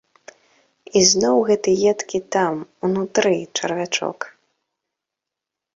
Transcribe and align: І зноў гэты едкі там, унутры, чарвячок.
І 0.99 1.03
зноў 1.09 1.37
гэты 1.49 1.71
едкі 1.91 2.19
там, 2.37 2.55
унутры, 2.91 3.35
чарвячок. 3.61 4.19